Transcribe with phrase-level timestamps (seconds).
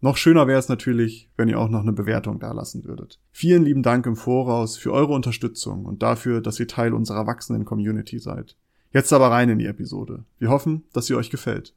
[0.00, 3.18] Noch schöner wäre es natürlich, wenn ihr auch noch eine Bewertung dalassen würdet.
[3.32, 7.64] Vielen lieben Dank im Voraus für eure Unterstützung und dafür, dass ihr Teil unserer wachsenden
[7.64, 8.56] Community seid.
[8.92, 10.24] Jetzt aber rein in die Episode.
[10.38, 11.74] Wir hoffen, dass sie euch gefällt.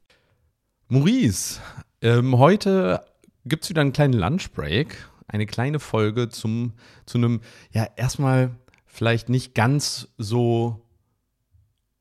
[0.90, 1.60] Maurice,
[2.02, 3.02] ähm, heute
[3.46, 4.96] gibt's wieder einen kleinen Lunchbreak,
[5.28, 6.74] eine kleine Folge zum,
[7.06, 7.42] zu einem,
[7.72, 8.56] ja, erstmal
[8.86, 10.82] vielleicht nicht ganz so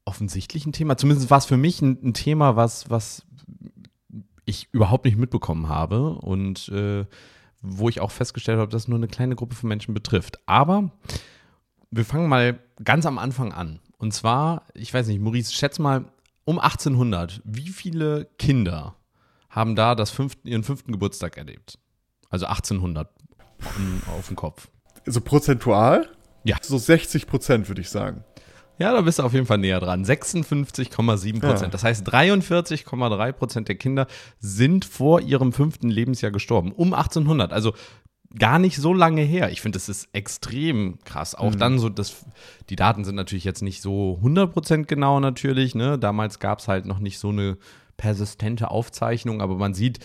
[0.05, 0.97] offensichtlichen Thema.
[0.97, 3.27] Zumindest war es für mich ein, ein Thema, was, was
[4.49, 7.05] ich überhaupt nicht mitbekommen habe und äh,
[7.61, 10.39] wo ich auch festgestellt habe, dass es nur eine kleine Gruppe von Menschen betrifft.
[10.47, 10.91] Aber
[11.91, 13.81] wir fangen mal ganz am Anfang an.
[13.99, 16.07] Und zwar, ich weiß nicht, Maurice, schätz mal,
[16.45, 18.95] um 1800, wie viele Kinder
[19.51, 21.79] haben da das fünften, ihren fünften Geburtstag erlebt?
[22.31, 23.09] Also 1800
[24.17, 24.69] auf dem Kopf.
[25.07, 26.09] Also prozentual?
[26.45, 26.57] Ja.
[26.63, 28.25] So 60 Prozent, würde ich sagen.
[28.79, 30.05] Ja, da bist du auf jeden Fall näher dran.
[30.05, 31.63] 56,7 Prozent.
[31.63, 31.69] Ja.
[31.69, 34.07] Das heißt, 43,3 Prozent der Kinder
[34.39, 36.73] sind vor ihrem fünften Lebensjahr gestorben.
[36.73, 37.53] Um 1800.
[37.53, 37.75] Also
[38.39, 39.51] gar nicht so lange her.
[39.51, 41.35] Ich finde, das ist extrem krass.
[41.35, 41.59] Auch mhm.
[41.59, 42.25] dann so, dass
[42.69, 45.75] die Daten sind natürlich jetzt nicht so 100 Prozent genau natürlich.
[45.75, 45.99] Ne?
[45.99, 47.57] Damals gab es halt noch nicht so eine
[47.97, 49.99] persistente Aufzeichnung, aber man sieht,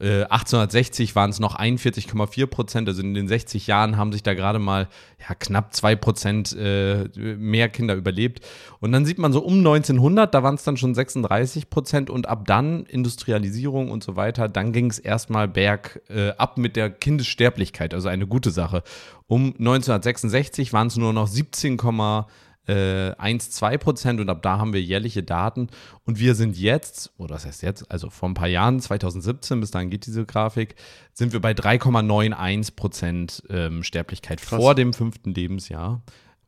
[0.00, 4.58] 1860 waren es noch 41,4 Prozent, also in den 60 Jahren haben sich da gerade
[4.58, 4.88] mal
[5.20, 8.44] ja, knapp 2 Prozent äh, mehr Kinder überlebt.
[8.80, 12.28] Und dann sieht man so um 1900, da waren es dann schon 36 Prozent und
[12.28, 17.94] ab dann Industrialisierung und so weiter, dann ging es erstmal bergab äh, mit der Kindessterblichkeit,
[17.94, 18.82] also eine gute Sache.
[19.28, 22.24] Um 1966 waren es nur noch 17,4
[22.66, 25.68] äh, 1, 2 Prozent und ab da haben wir jährliche Daten
[26.04, 29.70] und wir sind jetzt, oder das heißt jetzt, also vor ein paar Jahren, 2017, bis
[29.70, 30.74] dahin geht diese Grafik,
[31.12, 34.60] sind wir bei 3,91 Prozent ähm, Sterblichkeit Krass.
[34.60, 36.02] vor dem fünften Lebensjahr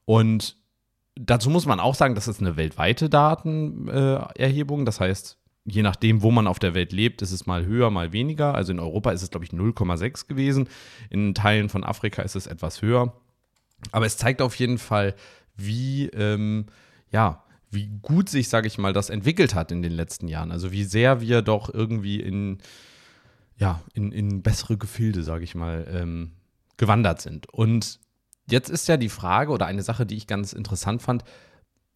[0.05, 0.57] und
[1.15, 6.31] dazu muss man auch sagen, das ist eine weltweite Datenerhebung, das heißt, je nachdem, wo
[6.31, 8.55] man auf der Welt lebt, ist es mal höher, mal weniger.
[8.55, 10.69] Also in Europa ist es, glaube ich, 0,6 gewesen.
[11.11, 13.13] In Teilen von Afrika ist es etwas höher.
[13.91, 15.15] Aber es zeigt auf jeden Fall,
[15.57, 16.67] wie, ähm,
[17.11, 20.53] ja, wie gut sich, sage ich mal, das entwickelt hat in den letzten Jahren.
[20.53, 22.59] Also wie sehr wir doch irgendwie in,
[23.57, 26.33] ja, in, in bessere Gefilde, sage ich mal, ähm,
[26.77, 27.49] gewandert sind.
[27.53, 28.01] Und
[28.49, 31.25] jetzt ist ja die Frage oder eine Sache, die ich ganz interessant fand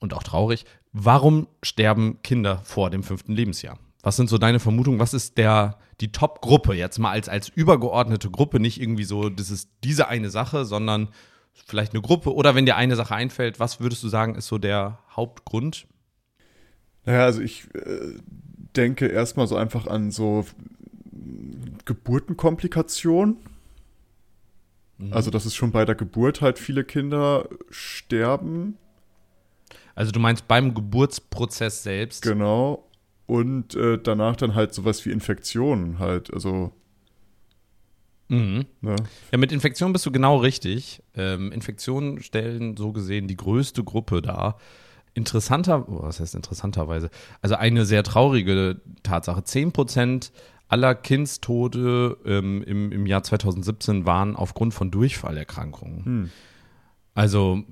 [0.01, 3.79] und auch traurig, warum sterben Kinder vor dem fünften Lebensjahr?
[4.03, 4.99] Was sind so deine Vermutungen?
[4.99, 8.59] Was ist der, die Top-Gruppe jetzt mal als, als übergeordnete Gruppe?
[8.59, 11.09] Nicht irgendwie so, das ist diese eine Sache, sondern
[11.53, 14.59] vielleicht eine Gruppe oder wenn dir eine Sache einfällt, was würdest du sagen, ist so
[14.59, 15.87] der Hauptgrund?
[17.05, 18.19] Naja, also ich äh,
[18.77, 20.45] denke erstmal so einfach an so
[21.85, 23.37] Geburtenkomplikationen.
[24.99, 25.13] Mhm.
[25.13, 28.77] Also, dass es schon bei der Geburt halt viele Kinder sterben.
[29.95, 32.23] Also, du meinst beim Geburtsprozess selbst?
[32.23, 32.87] Genau.
[33.27, 36.33] Und äh, danach dann halt sowas wie Infektionen halt.
[36.33, 36.73] Also,
[38.31, 38.67] Mhm.
[38.83, 38.97] Ja.
[39.33, 39.39] ja.
[39.39, 41.03] mit Infektionen bist du genau richtig.
[41.15, 44.59] Ähm, Infektionen stellen so gesehen die größte Gruppe dar.
[45.13, 47.11] Interessanter, oh, was heißt interessanterweise?
[47.43, 49.41] Also eine sehr traurige Tatsache.
[49.41, 50.31] 10%
[50.69, 56.05] aller Kindstode ähm, im, im Jahr 2017 waren aufgrund von Durchfallerkrankungen.
[56.05, 56.31] Hm.
[57.15, 57.65] Also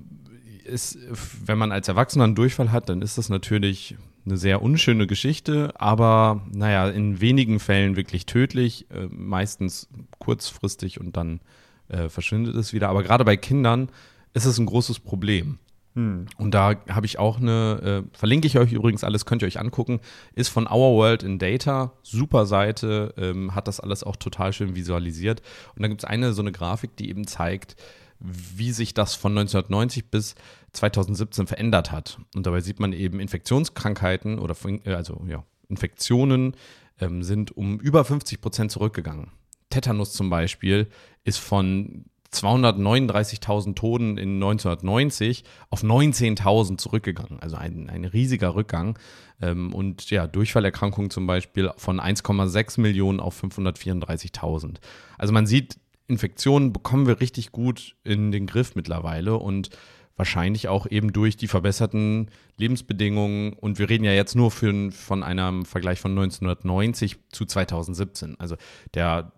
[0.65, 0.99] ist,
[1.45, 3.95] wenn man als Erwachsener einen Durchfall hat, dann ist das natürlich
[4.25, 11.17] eine sehr unschöne Geschichte, aber naja, in wenigen Fällen wirklich tödlich, äh, meistens kurzfristig und
[11.17, 11.39] dann
[11.87, 12.89] äh, verschwindet es wieder.
[12.89, 13.89] Aber gerade bei Kindern
[14.33, 15.59] ist es ein großes Problem.
[15.95, 16.27] Hm.
[16.37, 19.59] Und da habe ich auch eine, äh, verlinke ich euch übrigens alles, könnt ihr euch
[19.59, 19.99] angucken,
[20.35, 24.75] ist von Our World in Data, super Seite, ähm, hat das alles auch total schön
[24.75, 25.41] visualisiert.
[25.75, 27.75] Und da gibt es eine so eine Grafik, die eben zeigt,
[28.19, 30.35] wie sich das von 1990 bis
[30.73, 32.19] 2017 verändert hat.
[32.35, 34.55] Und dabei sieht man eben Infektionskrankheiten oder
[34.85, 36.55] äh, also ja, Infektionen
[36.99, 39.31] ähm, sind um über 50 Prozent zurückgegangen.
[39.69, 40.87] Tetanus zum Beispiel
[41.23, 47.39] ist von 239.000 Toten in 1990 auf 19.000 zurückgegangen.
[47.39, 48.99] Also ein, ein riesiger Rückgang.
[49.41, 54.75] Ähm, und ja, Durchfallerkrankungen zum Beispiel von 1,6 Millionen auf 534.000.
[55.17, 59.69] Also man sieht, Infektionen bekommen wir richtig gut in den Griff mittlerweile und
[60.15, 63.53] wahrscheinlich auch eben durch die verbesserten Lebensbedingungen.
[63.53, 68.39] Und wir reden ja jetzt nur für, von einem Vergleich von 1990 zu 2017.
[68.39, 68.57] Also
[68.93, 69.31] der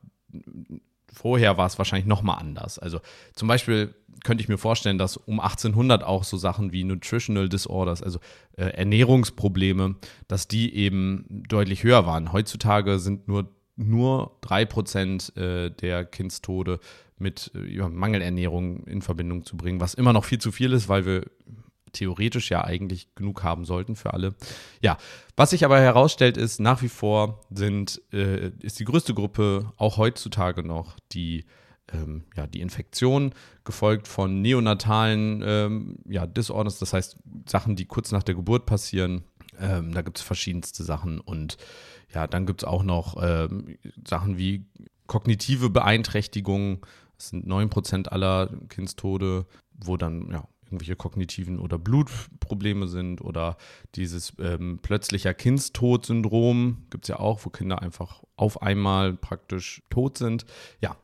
[1.14, 2.80] vorher war es wahrscheinlich nochmal anders.
[2.80, 3.00] Also
[3.36, 3.94] zum Beispiel
[4.24, 8.20] könnte ich mir vorstellen, dass um 1800 auch so Sachen wie Nutritional Disorders, also
[8.58, 9.96] äh, Ernährungsprobleme,
[10.28, 12.32] dass die eben deutlich höher waren.
[12.32, 13.50] Heutzutage sind nur,
[13.90, 16.80] nur 3% äh, der Kindstode
[17.18, 21.06] mit äh, Mangelernährung in Verbindung zu bringen, was immer noch viel zu viel ist, weil
[21.06, 21.26] wir
[21.94, 24.34] theoretisch ja eigentlich genug haben sollten für alle.
[24.82, 24.98] Ja,
[25.36, 29.98] was sich aber herausstellt, ist nach wie vor sind, äh, ist die größte Gruppe auch
[29.98, 31.46] heutzutage noch die
[31.94, 37.18] ähm, ja, die Infektion, gefolgt von neonatalen ähm, ja, Disorders, das heißt
[37.48, 39.24] Sachen, die kurz nach der Geburt passieren.
[39.62, 41.58] Ähm, da gibt es verschiedenste Sachen und
[42.14, 44.66] ja, dann gibt es auch noch ähm, Sachen wie
[45.08, 46.80] kognitive Beeinträchtigungen.
[47.18, 53.58] Das sind 9% aller Kindstode, wo dann ja, irgendwelche kognitiven oder Blutprobleme sind oder
[53.96, 60.18] dieses ähm, plötzlicher Kindstod-Syndrom gibt es ja auch, wo Kinder einfach auf einmal praktisch tot
[60.18, 60.46] sind.
[60.80, 60.96] Ja,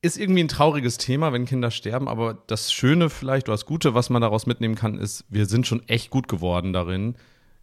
[0.00, 3.94] ist irgendwie ein trauriges Thema, wenn Kinder sterben, aber das Schöne vielleicht oder das Gute,
[3.94, 7.16] was man daraus mitnehmen kann, ist, wir sind schon echt gut geworden darin,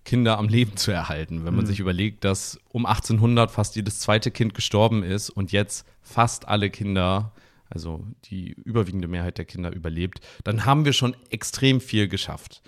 [0.06, 1.46] Kinder am Leben zu erhalten.
[1.46, 1.70] Wenn man mhm.
[1.70, 6.70] sich überlegt, dass um 1800 fast jedes zweite Kind gestorben ist und jetzt fast alle
[6.70, 7.34] Kinder
[7.70, 12.62] also die überwiegende Mehrheit der Kinder überlebt, dann haben wir schon extrem viel geschafft.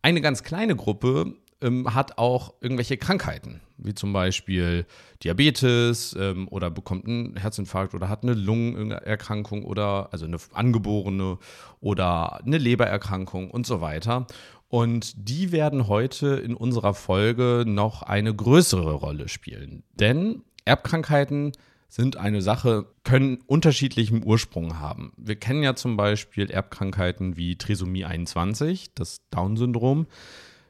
[0.00, 4.86] Eine ganz kleine Gruppe ähm, hat auch irgendwelche Krankheiten, wie zum Beispiel
[5.22, 11.38] Diabetes ähm, oder bekommt einen Herzinfarkt oder hat eine Lungenerkrankung oder also eine angeborene
[11.80, 14.26] oder eine Lebererkrankung und so weiter.
[14.72, 19.82] Und die werden heute in unserer Folge noch eine größere Rolle spielen.
[19.92, 21.52] Denn Erbkrankheiten
[21.88, 25.12] sind eine Sache, können unterschiedlichen Ursprung haben.
[25.18, 30.06] Wir kennen ja zum Beispiel Erbkrankheiten wie Trisomie 21, das Down-Syndrom.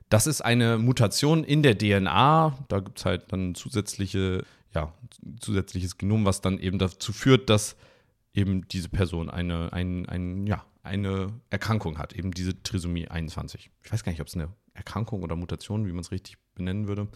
[0.08, 2.58] Das ist eine Mutation in der DNA.
[2.66, 4.42] Da gibt es halt dann zusätzliche,
[4.74, 4.92] ja,
[5.38, 7.76] zusätzliches Genom, was dann eben dazu führt, dass
[8.34, 13.70] eben diese Person eine, ein, ein, ja, eine Erkrankung hat, eben diese Trisomie 21.
[13.82, 16.88] Ich weiß gar nicht, ob es eine Erkrankung oder Mutation, wie man es richtig benennen
[16.88, 17.08] würde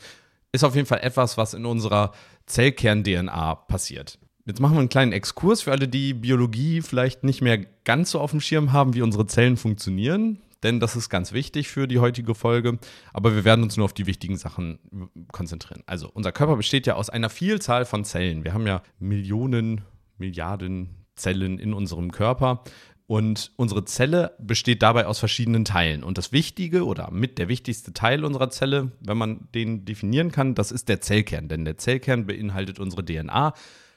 [0.57, 2.13] ist auf jeden Fall etwas, was in unserer
[2.47, 4.19] Zellkern-DNA passiert.
[4.45, 8.21] Jetzt machen wir einen kleinen Exkurs für alle, die Biologie vielleicht nicht mehr ganz so
[8.21, 10.41] auf dem Schirm haben, wie unsere Zellen funktionieren.
[10.62, 12.79] Denn das ist ganz wichtig für die heutige Folge.
[13.12, 14.79] Aber wir werden uns nur auf die wichtigen Sachen
[15.33, 15.83] konzentrieren.
[15.87, 18.45] Also, unser Körper besteht ja aus einer Vielzahl von Zellen.
[18.45, 19.83] Wir haben ja Millionen,
[20.17, 22.62] Milliarden Zellen in unserem Körper.
[23.06, 26.03] Und unsere Zelle besteht dabei aus verschiedenen Teilen.
[26.03, 30.56] Und das Wichtige oder mit der wichtigste Teil unserer Zelle, wenn man den definieren kann,
[30.56, 31.49] das ist der Zellkern.
[31.49, 33.55] Denn der Zellkern beinhaltet unsere DNA.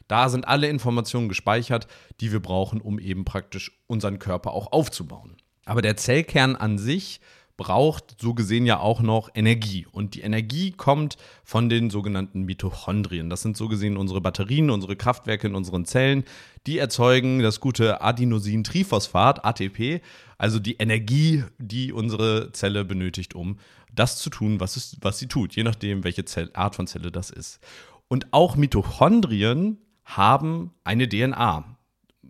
[0.07, 1.87] Da sind alle Informationen gespeichert,
[2.19, 5.37] die wir brauchen, um eben praktisch unseren Körper auch aufzubauen.
[5.65, 7.19] Aber der Zellkern an sich
[7.59, 9.85] braucht so gesehen ja auch noch Energie.
[9.91, 13.29] Und die Energie kommt von den sogenannten Mitochondrien.
[13.29, 16.23] Das sind so gesehen unsere Batterien, unsere Kraftwerke in unseren Zellen.
[16.67, 20.01] Die erzeugen das gute Adenosin-Triphosphat, ATP,
[20.37, 23.59] also die Energie, die unsere Zelle benötigt, um
[23.93, 27.11] das zu tun, was, es, was sie tut, je nachdem, welche Zell, Art von Zelle
[27.11, 27.59] das ist.
[28.07, 31.75] Und auch Mitochondrien haben eine DNA.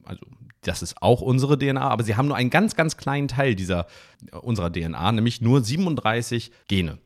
[0.05, 0.25] Also
[0.61, 3.88] das ist auch unsere DNA, aber sie haben nur einen ganz, ganz kleinen Teil dieser,
[4.41, 7.00] unserer DNA, nämlich nur 37 Gene.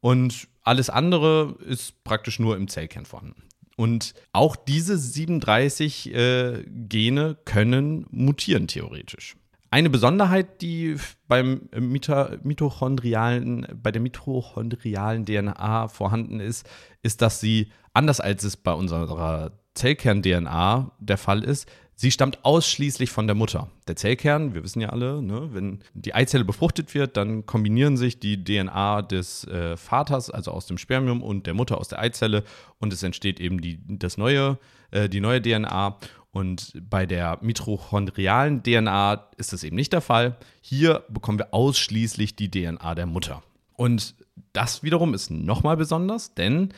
[0.00, 3.42] Und alles andere ist praktisch nur im Zellkern vorhanden.
[3.76, 9.36] Und auch diese 37 äh, Gene können mutieren, theoretisch.
[9.70, 10.96] Eine Besonderheit, die
[11.28, 16.68] beim mitochondrialen, bei der mitochondrialen DNA vorhanden ist,
[17.02, 23.10] ist, dass sie, anders als es bei unserer Zellkern-DNA der Fall ist, Sie stammt ausschließlich
[23.10, 23.68] von der Mutter.
[23.86, 28.18] Der Zellkern, wir wissen ja alle, ne, wenn die Eizelle befruchtet wird, dann kombinieren sich
[28.18, 32.44] die DNA des äh, Vaters, also aus dem Spermium, und der Mutter aus der Eizelle
[32.78, 34.58] und es entsteht eben die, das neue,
[34.92, 35.98] äh, die neue DNA.
[36.30, 40.38] Und bei der mitochondrialen DNA ist das eben nicht der Fall.
[40.62, 43.42] Hier bekommen wir ausschließlich die DNA der Mutter.
[43.76, 44.14] Und
[44.54, 46.72] das wiederum ist nochmal besonders, denn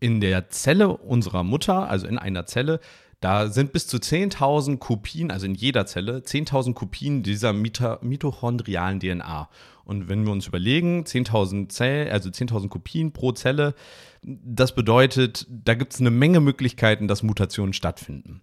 [0.00, 2.80] in der Zelle unserer Mutter, also in einer Zelle,
[3.20, 9.48] da sind bis zu 10.000 Kopien, also in jeder Zelle, 10.000 Kopien dieser mitochondrialen DNA.
[9.84, 13.74] Und wenn wir uns überlegen, 10.000 Zellen, also 10.000 Kopien pro Zelle,
[14.22, 18.42] das bedeutet, da gibt es eine Menge Möglichkeiten, dass Mutationen stattfinden.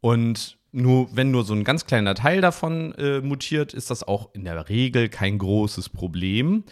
[0.00, 4.34] Und nur wenn nur so ein ganz kleiner Teil davon äh, mutiert, ist das auch
[4.34, 6.64] in der Regel kein großes Problem.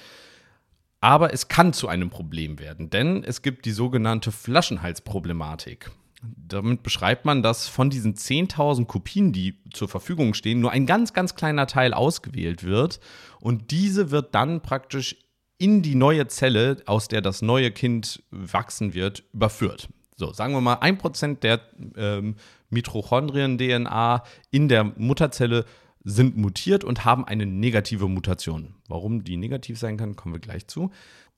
[1.01, 5.91] Aber es kann zu einem Problem werden, denn es gibt die sogenannte Flaschenhalsproblematik.
[6.23, 11.13] Damit beschreibt man, dass von diesen 10.000 Kopien, die zur Verfügung stehen, nur ein ganz,
[11.13, 12.99] ganz kleiner Teil ausgewählt wird.
[13.41, 15.17] Und diese wird dann praktisch
[15.59, 19.89] in die neue Zelle, aus der das neue Kind wachsen wird, überführt.
[20.17, 21.61] So, sagen wir mal, ein Prozent der
[21.97, 22.37] ähm,
[22.71, 25.65] Mitochondrien-DNA in der Mutterzelle
[26.03, 28.75] sind mutiert und haben eine negative Mutation.
[28.89, 30.91] Warum die negativ sein kann, kommen wir gleich zu.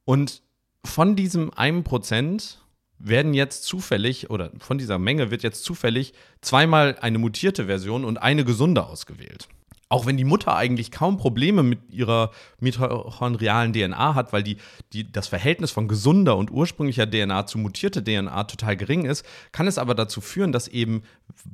[0.04, 0.42] Und
[0.84, 2.56] von diesem 1%
[3.00, 8.19] werden jetzt zufällig, oder von dieser Menge wird jetzt zufällig zweimal eine mutierte Version und
[8.19, 9.49] eine gesunde ausgewählt.
[9.92, 12.30] Auch wenn die Mutter eigentlich kaum Probleme mit ihrer
[12.61, 14.59] mitochondrialen DNA hat, weil die,
[14.92, 19.66] die, das Verhältnis von gesunder und ursprünglicher DNA zu mutierter DNA total gering ist, kann
[19.66, 21.02] es aber dazu führen, dass eben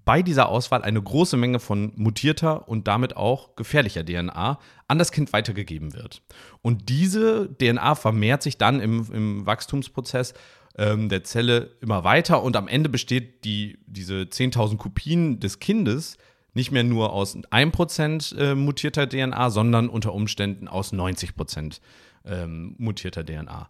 [0.04, 5.12] bei dieser Auswahl eine große Menge von mutierter und damit auch gefährlicher DNA an das
[5.12, 6.20] Kind weitergegeben wird.
[6.60, 10.34] Und diese DNA vermehrt sich dann im, im Wachstumsprozess
[10.76, 16.16] ähm, der Zelle immer weiter und am Ende besteht die, diese 10.000 Kopien des Kindes
[16.54, 21.80] nicht mehr nur aus 1% äh, mutierter DNA, sondern unter Umständen aus 90%
[22.24, 23.68] ähm, mutierter DNA.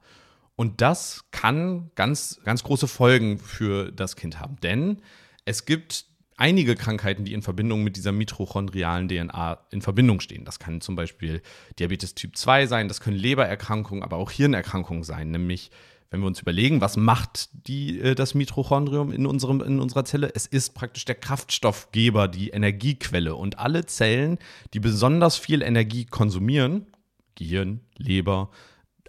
[0.54, 4.56] Und das kann ganz, ganz große Folgen für das Kind haben.
[4.62, 5.02] Denn
[5.44, 10.44] es gibt einige Krankheiten, die in Verbindung mit dieser mitochondrialen DNA in Verbindung stehen.
[10.44, 11.42] Das kann zum Beispiel
[11.78, 15.70] Diabetes Typ 2 sein, das können Lebererkrankungen, aber auch Hirnerkrankungen sein, nämlich
[16.10, 20.30] wenn wir uns überlegen, was macht die, äh, das Mitochondrium in, unserem, in unserer Zelle?
[20.34, 23.34] Es ist praktisch der Kraftstoffgeber, die Energiequelle.
[23.34, 24.38] Und alle Zellen,
[24.72, 26.86] die besonders viel Energie konsumieren,
[27.34, 28.50] Gehirn, Leber,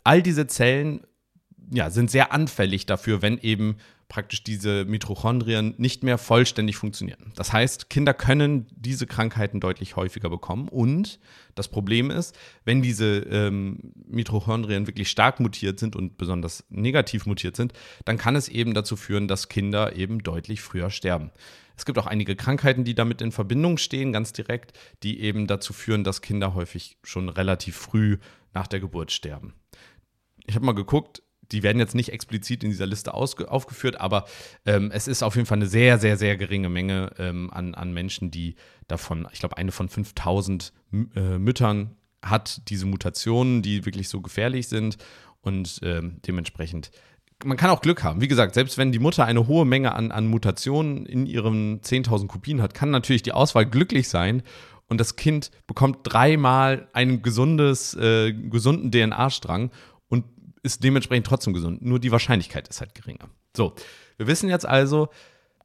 [0.04, 1.02] all diese Zellen
[1.72, 3.78] ja, sind sehr anfällig dafür, wenn eben
[4.10, 7.34] praktisch diese Mitochondrien nicht mehr vollständig funktionieren.
[7.36, 10.70] Das heißt, Kinder können diese Krankheiten deutlich häufiger bekommen.
[10.70, 11.20] Und
[11.56, 17.56] das Problem ist, wenn diese ähm, Mitochondrien wirklich stark mutiert sind und besonders negativ mutiert
[17.58, 17.74] sind,
[18.06, 21.32] dann kann es eben dazu führen, dass Kinder eben deutlich früher sterben.
[21.76, 25.74] Es gibt auch einige Krankheiten, die damit in Verbindung stehen, ganz direkt, die eben dazu
[25.74, 28.18] führen, dass Kinder häufig schon relativ früh
[28.54, 29.54] nach der Geburt sterben.
[30.48, 34.26] Ich habe mal geguckt, die werden jetzt nicht explizit in dieser Liste aufgeführt, aber
[34.66, 37.94] ähm, es ist auf jeden Fall eine sehr, sehr, sehr geringe Menge ähm, an, an
[37.94, 38.56] Menschen, die
[38.88, 40.74] davon, ich glaube, eine von 5000
[41.16, 44.98] äh, Müttern hat diese Mutationen, die wirklich so gefährlich sind
[45.42, 46.92] und ähm, dementsprechend.
[47.44, 48.20] Man kann auch Glück haben.
[48.20, 52.28] Wie gesagt, selbst wenn die Mutter eine hohe Menge an, an Mutationen in ihren 10.000
[52.28, 54.42] Kopien hat, kann natürlich die Auswahl glücklich sein
[54.88, 59.72] und das Kind bekommt dreimal einen gesundes, äh, gesunden DNA-Strang
[60.68, 61.82] ist dementsprechend trotzdem gesund.
[61.82, 63.30] Nur die Wahrscheinlichkeit ist halt geringer.
[63.56, 63.74] So,
[64.18, 65.08] wir wissen jetzt also,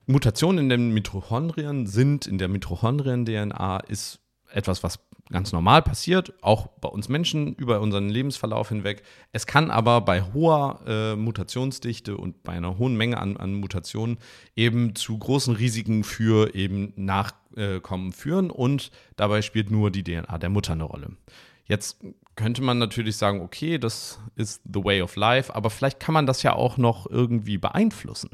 [0.07, 4.21] Mutationen in den Mitochondrien sind, in der Mitochondrien-DNA ist
[4.53, 9.03] etwas, was ganz normal passiert, auch bei uns Menschen über unseren Lebensverlauf hinweg.
[9.33, 14.19] Es kann aber bei hoher äh, Mutationsdichte und bei einer hohen Menge an, an, Mutationen
[14.55, 20.51] eben zu großen Risiken für eben Nachkommen führen und dabei spielt nur die DNA der
[20.51, 21.17] Mutter eine Rolle.
[21.65, 22.05] Jetzt
[22.37, 26.27] könnte man natürlich sagen, okay, das ist the way of life, aber vielleicht kann man
[26.27, 28.31] das ja auch noch irgendwie beeinflussen.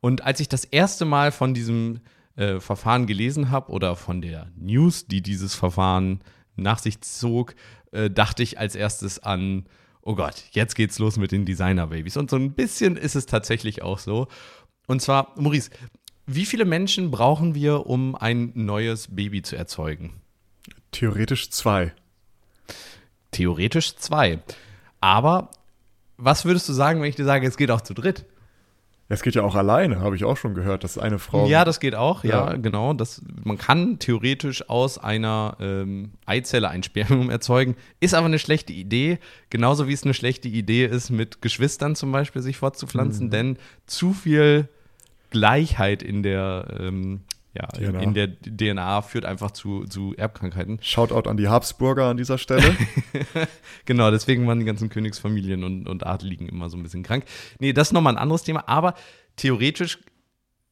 [0.00, 2.00] Und als ich das erste Mal von diesem
[2.36, 6.20] äh, Verfahren gelesen habe oder von der News, die dieses Verfahren
[6.56, 7.54] nach sich zog,
[7.92, 9.66] äh, dachte ich als erstes an,
[10.02, 12.16] oh Gott, jetzt geht's los mit den Designer-Babys.
[12.16, 14.28] Und so ein bisschen ist es tatsächlich auch so.
[14.86, 15.70] Und zwar, Maurice,
[16.26, 20.20] wie viele Menschen brauchen wir, um ein neues Baby zu erzeugen?
[20.92, 21.92] Theoretisch zwei.
[23.30, 24.38] Theoretisch zwei.
[25.00, 25.50] Aber
[26.16, 28.24] was würdest du sagen, wenn ich dir sage, es geht auch zu dritt?
[29.12, 31.48] Es geht ja auch alleine, habe ich auch schon gehört, dass eine Frau.
[31.48, 32.92] Ja, das geht auch, ja, ja genau.
[32.92, 38.72] Das, man kann theoretisch aus einer ähm, Eizelle ein Spermium erzeugen, ist aber eine schlechte
[38.72, 39.18] Idee.
[39.50, 43.30] Genauso wie es eine schlechte Idee ist, mit Geschwistern zum Beispiel sich fortzupflanzen, mhm.
[43.30, 44.68] denn zu viel
[45.30, 47.22] Gleichheit in der ähm,
[47.54, 48.00] ja, DNA.
[48.00, 50.78] in der DNA führt einfach zu, zu Erbkrankheiten.
[50.82, 52.76] Shoutout an die Habsburger an dieser Stelle.
[53.86, 57.24] genau, deswegen waren die ganzen Königsfamilien und, und Adeligen immer so ein bisschen krank.
[57.58, 58.94] Nee, das ist nochmal ein anderes Thema, aber
[59.36, 59.98] theoretisch,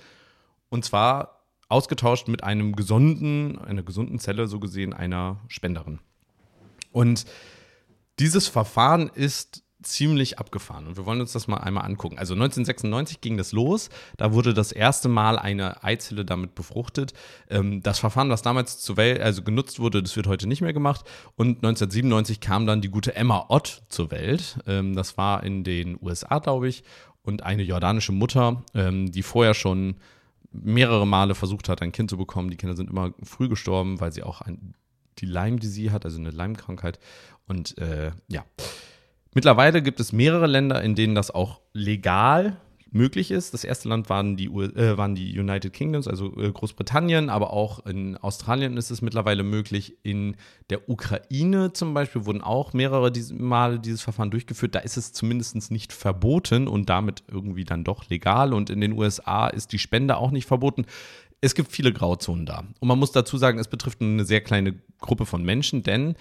[0.69, 6.01] Und zwar ausgetauscht mit einem gesunden, einer gesunden Zelle, so gesehen einer Spenderin.
[6.93, 7.27] Und
[8.19, 10.87] dieses Verfahren ist ziemlich abgefahren.
[10.87, 12.19] Und wir wollen uns das mal einmal angucken.
[12.19, 13.91] Also 1996 ging das los.
[14.17, 17.13] Da wurde das erste Mal eine Eizelle damit befruchtet.
[17.49, 20.73] Ähm, das Verfahren, was damals zur Welt, also genutzt wurde, das wird heute nicht mehr
[20.73, 21.05] gemacht.
[21.37, 24.59] Und 1997 kam dann die gute Emma Ott zur Welt.
[24.67, 26.83] Ähm, das war in den USA, glaube ich.
[27.23, 29.97] und eine jordanische Mutter, ähm, die vorher schon
[30.51, 32.51] mehrere Male versucht hat, ein Kind zu bekommen.
[32.51, 34.75] Die Kinder sind immer früh gestorben, weil sie auch ein,
[35.19, 36.99] die Lyme-Disease hat, also eine Lyme-Krankheit.
[37.47, 38.45] Und äh, ja,
[39.39, 42.57] mittlerweile gibt es mehrere Länder, in denen das auch legal
[42.91, 43.55] möglich ist.
[43.55, 47.87] Das erste Land waren die, äh, waren die United Kingdoms, also äh, Großbritannien, aber auch
[47.87, 49.97] in Australien ist es mittlerweile möglich.
[50.03, 50.35] In
[50.71, 54.75] der Ukraine zum Beispiel wurden auch mehrere Male dieses Verfahren durchgeführt.
[54.75, 58.53] Da ist es zumindest nicht verboten und damit irgendwie dann doch legal.
[58.53, 60.85] Und in den USA ist die Spende auch nicht verboten.
[61.41, 62.65] Es gibt viele Grauzonen da.
[62.81, 66.17] Und man muss dazu sagen, es betrifft eine sehr kleine Gruppe von Menschen, denn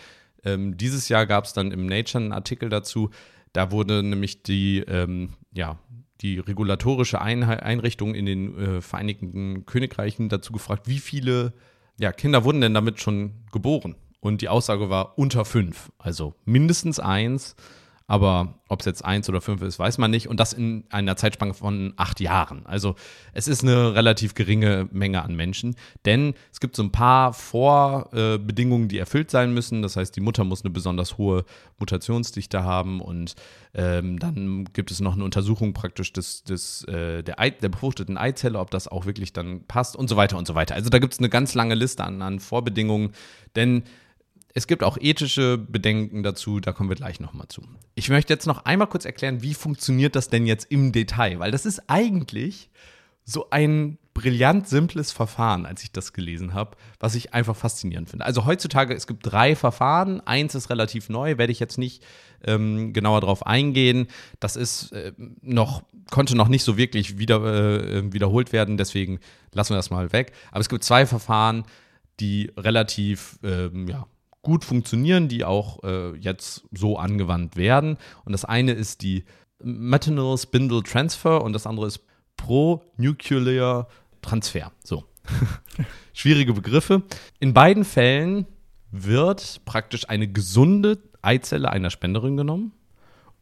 [0.48, 3.10] ähm, dieses Jahr gab es dann im Nature einen Artikel dazu.
[3.54, 5.78] Da wurde nämlich die, ähm, ja,
[6.22, 11.54] die regulatorische Einrichtung in den äh, Vereinigten Königreichen dazu gefragt, wie viele
[12.00, 13.96] ja, Kinder wurden denn damit schon geboren?
[14.20, 17.56] Und die Aussage war unter fünf, also mindestens eins.
[18.10, 20.30] Aber ob es jetzt eins oder fünf ist, weiß man nicht.
[20.30, 22.66] Und das in einer Zeitspanne von acht Jahren.
[22.66, 22.96] Also
[23.34, 25.76] es ist eine relativ geringe Menge an Menschen.
[26.06, 29.82] Denn es gibt so ein paar Vorbedingungen, die erfüllt sein müssen.
[29.82, 31.44] Das heißt, die Mutter muss eine besonders hohe
[31.80, 33.02] Mutationsdichte haben.
[33.02, 33.36] Und
[33.74, 38.18] ähm, dann gibt es noch eine Untersuchung praktisch des, des, äh, der, Ei, der befruchteten
[38.18, 40.76] Eizelle, ob das auch wirklich dann passt und so weiter und so weiter.
[40.76, 43.12] Also da gibt es eine ganz lange Liste an, an Vorbedingungen.
[43.58, 43.84] Denn
[44.58, 47.62] es gibt auch ethische Bedenken dazu, da kommen wir gleich nochmal zu.
[47.94, 51.52] Ich möchte jetzt noch einmal kurz erklären, wie funktioniert das denn jetzt im Detail, weil
[51.52, 52.72] das ist eigentlich
[53.24, 58.26] so ein brillant simples Verfahren, als ich das gelesen habe, was ich einfach faszinierend finde.
[58.26, 62.04] Also heutzutage, es gibt drei Verfahren, eins ist relativ neu, werde ich jetzt nicht
[62.44, 64.08] ähm, genauer darauf eingehen.
[64.40, 65.12] Das ist äh,
[65.44, 69.20] noch, konnte noch nicht so wirklich wieder, äh, wiederholt werden, deswegen
[69.54, 70.32] lassen wir das mal weg.
[70.50, 71.64] Aber es gibt zwei Verfahren,
[72.20, 74.08] die relativ ähm, ja,
[74.48, 77.98] gut funktionieren, die auch äh, jetzt so angewandt werden.
[78.24, 79.26] Und das eine ist die
[79.62, 82.00] Methanol Spindle Transfer und das andere ist
[82.38, 83.90] Pro-Nuclear
[84.22, 84.72] Transfer.
[84.86, 85.04] So.
[86.14, 87.04] Schwierige Begriffe.
[87.42, 88.46] In beiden Fällen
[88.90, 92.72] wird praktisch eine gesunde Eizelle einer Spenderin genommen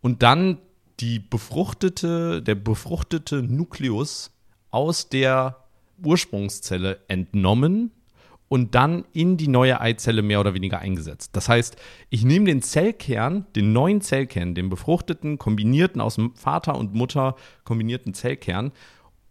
[0.01, 0.58] und dann
[0.99, 4.32] die befruchtete, der befruchtete Nukleus
[4.71, 5.65] aus der
[6.03, 7.91] Ursprungszelle entnommen
[8.47, 11.31] und dann in die neue Eizelle mehr oder weniger eingesetzt.
[11.34, 11.77] Das heißt,
[12.10, 18.13] ich nehme den Zellkern, den neuen Zellkern, den befruchteten, kombinierten aus Vater und Mutter kombinierten
[18.13, 18.71] Zellkern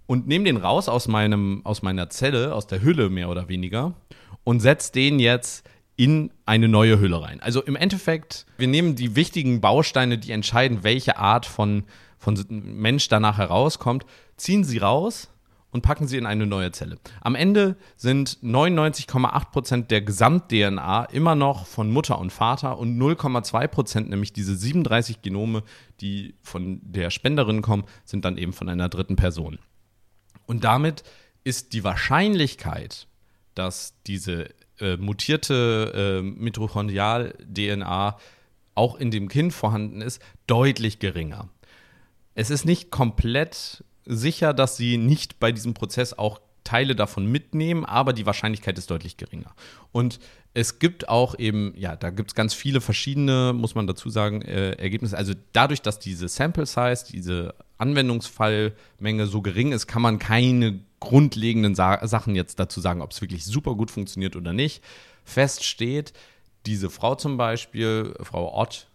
[0.06, 3.94] und nehme den raus aus, meinem, aus meiner Zelle, aus der Hülle mehr oder weniger
[4.42, 7.40] und setze den jetzt in eine neue Hülle rein.
[7.40, 11.84] Also im Endeffekt, wir nehmen die wichtigen Bausteine, die entscheiden, welche Art von,
[12.18, 14.04] von Mensch danach herauskommt,
[14.36, 15.30] ziehen sie raus,
[15.74, 16.98] und packen sie in eine neue Zelle.
[17.20, 24.32] Am Ende sind 99,8% der Gesamt-DNA immer noch von Mutter und Vater und 0,2%, nämlich
[24.32, 25.64] diese 37 Genome,
[26.00, 29.58] die von der Spenderin kommen, sind dann eben von einer dritten Person.
[30.46, 31.02] Und damit
[31.42, 33.08] ist die Wahrscheinlichkeit,
[33.56, 38.16] dass diese äh, mutierte äh, Mitochondrial-DNA
[38.76, 41.48] auch in dem Kind vorhanden ist, deutlich geringer.
[42.36, 47.84] Es ist nicht komplett sicher, dass sie nicht bei diesem Prozess auch Teile davon mitnehmen,
[47.84, 49.54] aber die Wahrscheinlichkeit ist deutlich geringer.
[49.92, 50.18] Und
[50.54, 54.40] es gibt auch eben, ja, da gibt es ganz viele verschiedene, muss man dazu sagen,
[54.42, 55.16] äh, Ergebnisse.
[55.16, 61.74] Also dadurch, dass diese Sample Size, diese Anwendungsfallmenge so gering ist, kann man keine grundlegenden
[61.74, 64.82] Sa Sachen jetzt dazu sagen, ob es wirklich super gut funktioniert oder nicht.
[65.24, 66.14] Fest steht,
[66.66, 68.86] diese Frau zum Beispiel, Frau Ott,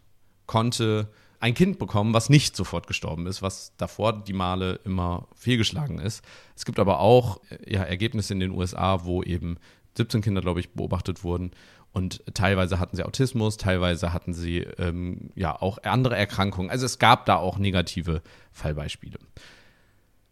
[0.47, 1.07] konnte
[1.39, 6.23] ein Kind bekommen, was nicht sofort gestorben ist, was davor die Male immer fehlgeschlagen ist.
[6.55, 9.57] Es gibt aber auch äh, ja, Ergebnisse in den USA, wo eben
[9.95, 11.51] 17 Kinder, glaube ich, beobachtet wurden.
[11.91, 16.69] Und teilweise hatten sie Autismus, teilweise hatten sie ähm, ja auch andere Erkrankungen.
[16.69, 18.21] Also es gab da auch negative
[18.51, 19.17] Fallbeispiele.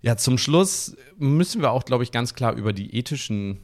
[0.02, 3.60] Ja, zum Schluss müssen wir auch, glaube ich, ganz klar über die ethischen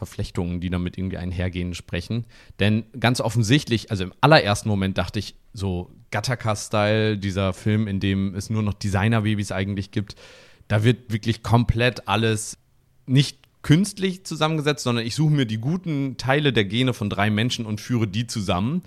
[0.00, 2.24] Verflechtungen, die damit irgendwie einhergehen, sprechen.
[2.58, 8.34] Denn ganz offensichtlich, also im allerersten Moment dachte ich, so Gattaca-Style, dieser Film, in dem
[8.34, 10.14] es nur noch Designer-Babys eigentlich gibt,
[10.68, 12.56] da wird wirklich komplett alles
[13.04, 17.66] nicht künstlich zusammengesetzt, sondern ich suche mir die guten Teile der Gene von drei Menschen
[17.66, 18.82] und führe die zusammen.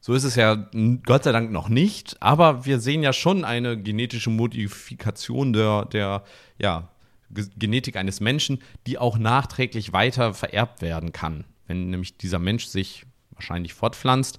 [0.00, 0.68] So ist es ja
[1.04, 6.24] Gott sei Dank noch nicht, aber wir sehen ja schon eine genetische Modifikation der, der
[6.58, 6.88] ja,
[7.30, 11.44] Genetik eines Menschen, die auch nachträglich weiter vererbt werden kann.
[11.66, 14.38] Wenn nämlich dieser Mensch sich wahrscheinlich fortpflanzt,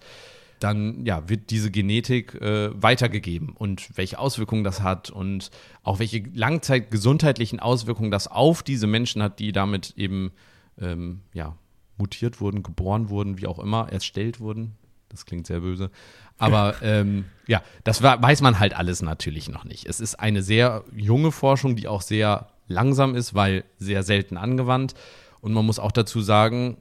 [0.60, 5.52] dann ja, wird diese Genetik äh, weitergegeben und welche Auswirkungen das hat und
[5.84, 10.32] auch welche langzeitgesundheitlichen Auswirkungen das auf diese Menschen hat, die damit eben
[10.80, 11.56] ähm, ja,
[11.98, 14.76] mutiert wurden, geboren wurden, wie auch immer, erstellt wurden.
[15.10, 15.92] Das klingt sehr böse.
[16.38, 19.86] Aber ähm, ja, das weiß man halt alles natürlich noch nicht.
[19.86, 24.94] Es ist eine sehr junge Forschung, die auch sehr langsam ist, weil sehr selten angewandt.
[25.42, 26.78] Und man muss auch dazu sagen,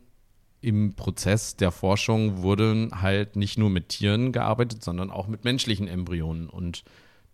[0.61, 5.87] im Prozess der Forschung wurden halt nicht nur mit Tieren gearbeitet, sondern auch mit menschlichen
[5.87, 6.49] Embryonen.
[6.49, 6.85] Und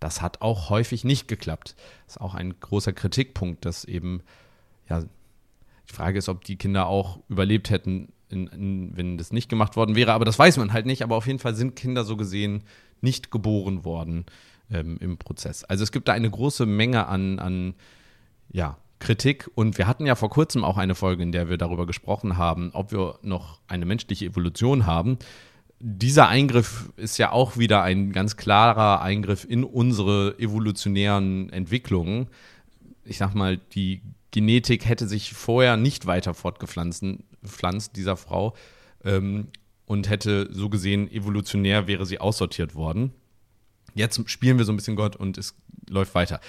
[0.00, 1.76] das hat auch häufig nicht geklappt.
[2.06, 4.22] Das ist auch ein großer Kritikpunkt, dass eben,
[4.88, 5.02] ja,
[5.88, 9.76] die Frage ist, ob die Kinder auch überlebt hätten, in, in, wenn das nicht gemacht
[9.76, 10.12] worden wäre.
[10.12, 11.02] Aber das weiß man halt nicht.
[11.02, 12.64] Aber auf jeden Fall sind Kinder so gesehen
[13.00, 14.26] nicht geboren worden
[14.70, 15.64] ähm, im Prozess.
[15.64, 17.74] Also es gibt da eine große Menge an, an
[18.50, 19.50] ja, Kritik.
[19.55, 22.70] Und wir hatten ja vor kurzem auch eine Folge, in der wir darüber gesprochen haben,
[22.72, 25.18] ob wir noch eine menschliche Evolution haben.
[25.81, 32.28] Dieser Eingriff ist ja auch wieder ein ganz klarer Eingriff in unsere evolutionären Entwicklungen.
[33.05, 37.05] Ich sag mal, die Genetik hätte sich vorher nicht weiter fortgepflanzt,
[37.96, 38.55] dieser Frau,
[39.05, 39.48] ähm,
[39.87, 43.12] und hätte so gesehen, evolutionär wäre sie aussortiert worden.
[43.94, 45.55] Jetzt spielen wir so ein bisschen Gott und es
[45.88, 46.40] läuft weiter.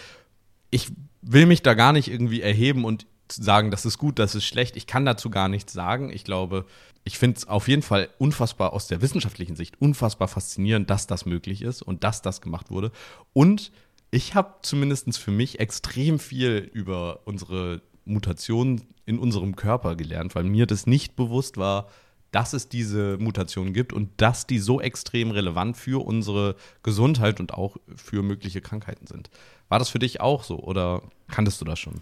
[0.74, 4.46] Ich will mich da gar nicht irgendwie erheben und sagen, das ist gut, das ist
[4.46, 4.76] schlecht.
[4.76, 6.12] Ich kann dazu gar nichts sagen.
[6.12, 6.66] Ich glaube,
[7.04, 11.28] ich finde es auf jeden Fall unfassbar aus der wissenschaftlichen Sicht unfassbar faszinierend, dass das
[11.28, 12.92] möglich ist und dass das gemacht wurde.
[13.34, 13.72] Und
[14.10, 20.44] ich habe zumindest für mich extrem viel über unsere Mutationen in unserem Körper gelernt, weil
[20.44, 21.88] mir das nicht bewusst war,
[22.34, 27.54] dass es diese Mutationen gibt und dass die so extrem relevant für unsere Gesundheit und
[27.54, 29.30] auch für mögliche Krankheiten sind.
[29.70, 32.02] War das für dich auch so oder kanntest du das schon?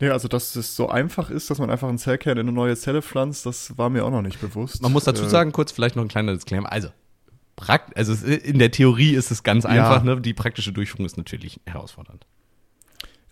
[0.00, 2.76] Nee, also dass es so einfach ist, dass man einfach einen Zellkern in eine neue
[2.76, 4.82] Zelle pflanzt, das war mir auch noch nicht bewusst.
[4.82, 6.70] Man muss dazu äh, sagen, kurz vielleicht noch ein kleiner Disclaimer.
[6.70, 6.88] Also,
[7.56, 10.14] prakt also in der Theorie ist es ganz einfach, ja.
[10.14, 10.20] ne?
[10.20, 12.26] die praktische Durchführung ist natürlich herausfordernd.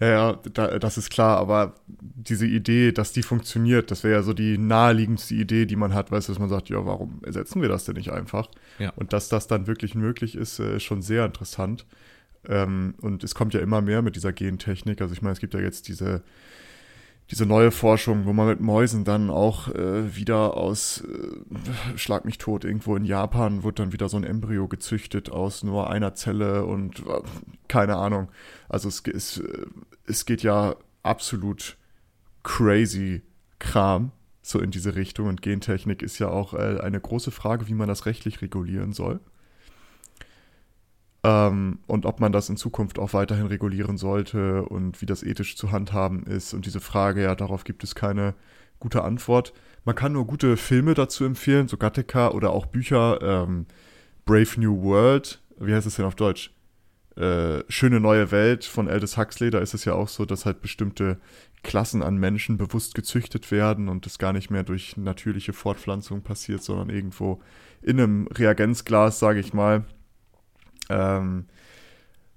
[0.03, 4.23] Ja, ja, da, das ist klar, aber diese Idee, dass die funktioniert, das wäre ja
[4.25, 7.63] so die naheliegendste Idee, die man hat, weißt du, dass man sagt, ja, warum ersetzen
[7.63, 8.49] wir das denn nicht einfach?
[8.81, 8.93] Ja.
[8.97, 11.87] Und dass das dann wirklich möglich ist, äh, ist schon sehr interessant.
[12.49, 15.01] Ähm, und es kommt ja immer mehr mit dieser Gentechnik.
[15.01, 16.25] Also ich meine, es gibt ja jetzt diese
[17.33, 22.37] diese neue Forschung, wo man mit Mäusen dann auch äh, wieder aus, äh, schlag mich
[22.37, 26.67] tot, irgendwo in Japan wird dann wieder so ein Embryo gezüchtet aus nur einer Zelle
[26.67, 27.23] und äh,
[27.69, 28.29] keine Ahnung.
[28.69, 29.67] Also es, es, äh,
[30.07, 31.79] es geht ja absolut
[32.43, 33.23] crazy
[33.59, 37.75] Kram so in diese Richtung und Gentechnik ist ja auch äh, eine große Frage, wie
[37.75, 39.21] man das rechtlich regulieren soll.
[41.25, 45.57] Ähm, und ob man das in Zukunft auch weiterhin regulieren sollte und wie das ethisch
[45.57, 46.53] zu handhaben ist.
[46.53, 48.35] Und diese Frage, ja, darauf gibt es keine
[48.81, 49.53] gute Antwort.
[49.85, 53.21] Man kann nur gute Filme dazu empfehlen, so Gattaca oder auch Bücher.
[53.23, 53.67] Ähm,
[54.25, 56.53] Brave New World, wie heißt es denn auf Deutsch?
[57.17, 60.63] Äh, Schöne neue Welt von Aldous Huxley, da ist es ja auch so, dass halt
[60.63, 61.19] bestimmte
[61.63, 66.63] Klassen an Menschen bewusst gezüchtet werden und das gar nicht mehr durch natürliche Fortpflanzung passiert,
[66.63, 67.41] sondern irgendwo
[67.83, 69.85] in einem Reagenzglas, sage ich mal.
[70.89, 71.47] Ähm,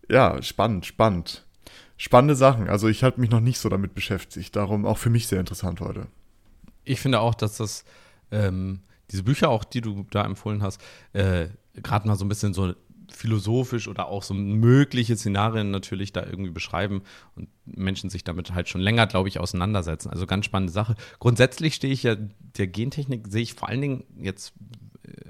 [0.09, 1.45] ja, spannend, spannend.
[1.97, 2.69] Spannende Sachen.
[2.69, 4.55] Also ich habe mich noch nicht so damit beschäftigt.
[4.55, 6.07] Darum auch für mich sehr interessant heute.
[6.83, 7.85] Ich finde auch, dass das
[8.31, 8.81] ähm,
[9.11, 10.81] diese Bücher auch, die du da empfohlen hast,
[11.13, 12.73] äh, gerade mal so ein bisschen so
[13.11, 17.03] philosophisch oder auch so mögliche Szenarien natürlich da irgendwie beschreiben
[17.35, 20.09] und Menschen sich damit halt schon länger, glaube ich, auseinandersetzen.
[20.09, 20.95] Also ganz spannende Sache.
[21.19, 24.53] Grundsätzlich stehe ich ja der Gentechnik, sehe ich vor allen Dingen jetzt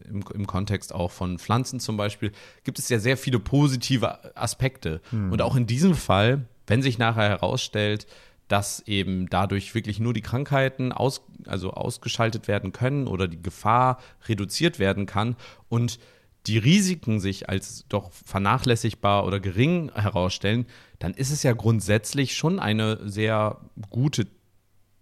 [0.09, 2.31] im, im Kontext auch von Pflanzen zum Beispiel,
[2.63, 5.01] gibt es ja sehr viele positive Aspekte.
[5.09, 5.31] Hm.
[5.31, 8.07] Und auch in diesem Fall, wenn sich nachher herausstellt,
[8.47, 13.99] dass eben dadurch wirklich nur die Krankheiten aus, also ausgeschaltet werden können oder die Gefahr
[14.27, 15.35] reduziert werden kann
[15.67, 15.99] und
[16.47, 20.67] die Risiken sich als doch vernachlässigbar oder gering herausstellen,
[20.99, 23.57] dann ist es ja grundsätzlich schon eine sehr
[23.89, 24.27] gute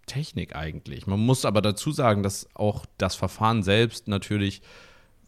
[0.06, 1.06] Technik eigentlich.
[1.06, 4.62] Man muss aber dazu sagen, dass auch das Verfahren selbst natürlich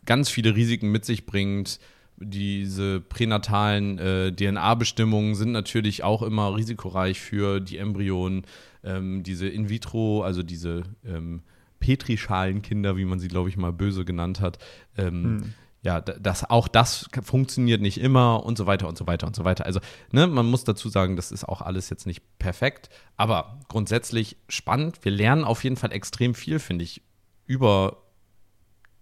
[0.04, 1.80] ganz viele Risiken mit sich bringt.
[2.18, 8.46] Diese pränatalen äh, DNA-Bestimmungen sind natürlich auch immer risikoreich für die Embryonen.
[8.82, 11.42] Ähm, diese In vitro, also diese ähm,
[11.80, 14.58] Petrischalenkinder, wie man sie, glaube ich, mal böse genannt hat.
[14.96, 15.54] Ähm, hm.
[15.87, 19.44] Ja, das, auch das funktioniert nicht immer und so weiter und so weiter und so
[19.44, 19.66] weiter.
[19.66, 19.79] Also,
[20.11, 25.05] ne, man muss dazu sagen, das ist auch alles jetzt nicht perfekt, aber grundsätzlich spannend.
[25.05, 27.03] Wir lernen auf jeden Fall extrem viel, finde ich,
[27.46, 27.99] über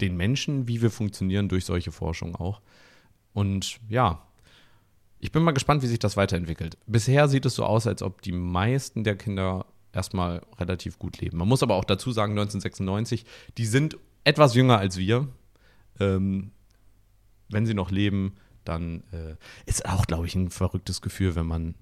[0.02, 2.60] den Menschen, wie wir funktionieren durch solche Forschung auch.
[3.32, 4.22] Und ja,
[5.20, 6.76] ich bin mal gespannt, wie sich das weiterentwickelt.
[6.86, 11.38] Bisher sieht es so aus, als ob die meisten der Kinder erstmal relativ gut leben.
[11.38, 13.24] Man muss aber auch dazu sagen, 1996,
[13.56, 15.28] die sind etwas jünger als wir.
[15.98, 16.50] Ähm,
[17.48, 21.74] wenn sie noch leben, dann äh, ist auch, glaube ich, ein verrücktes Gefühl, wenn man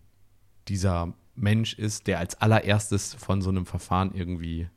[0.69, 4.69] dieser Mensch ist, der als allererstes von so einem Verfahren irgendwie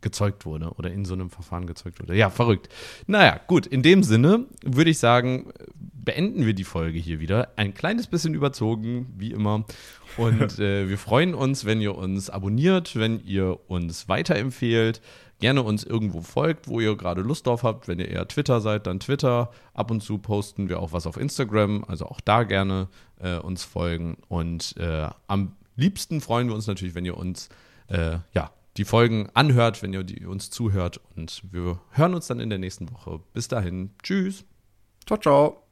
[0.00, 2.16] gezeugt wurde oder in so einem Verfahren gezeugt wurde.
[2.16, 2.68] Ja, verrückt.
[3.06, 5.52] Naja, gut, in dem Sinne würde ich sagen,
[6.04, 7.52] beenden wir die Folge hier wieder.
[7.56, 9.64] Ein kleines bisschen überzogen, wie immer.
[10.16, 15.00] Und äh, wir freuen uns, wenn ihr uns abonniert, wenn ihr uns weiterempfehlt
[15.42, 17.88] gerne uns irgendwo folgt, wo ihr gerade Lust drauf habt.
[17.88, 19.50] Wenn ihr eher Twitter seid, dann Twitter.
[19.74, 22.88] Ab und zu posten wir auch was auf Instagram, also auch da gerne
[23.20, 24.16] äh, uns folgen.
[24.28, 27.48] Und äh, am liebsten freuen wir uns natürlich, wenn ihr uns
[27.88, 31.00] äh, ja, die Folgen anhört, wenn ihr die, uns zuhört.
[31.16, 33.20] Und wir hören uns dann in der nächsten Woche.
[33.34, 33.90] Bis dahin.
[34.02, 34.44] Tschüss.
[35.06, 35.71] Ciao, ciao.